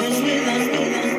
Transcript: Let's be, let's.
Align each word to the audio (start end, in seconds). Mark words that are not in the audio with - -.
Let's 0.00 0.18
be, 0.18 0.40
let's. 0.46 1.09